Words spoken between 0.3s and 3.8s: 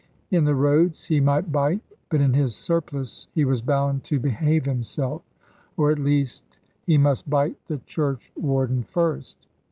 In the roads, he might bite; but in his surplice, he was